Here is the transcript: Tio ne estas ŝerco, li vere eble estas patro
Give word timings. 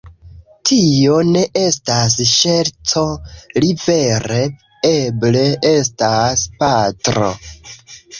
Tio 0.67 1.17
ne 1.33 1.41
estas 1.63 2.15
ŝerco, 2.29 3.03
li 3.65 3.69
vere 3.81 4.39
eble 4.93 5.43
estas 5.73 6.47
patro 6.65 7.29